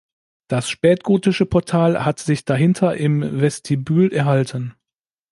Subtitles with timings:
[0.47, 4.73] Das spätgotische Portal hat sich dahinter im Vestibül erhalten.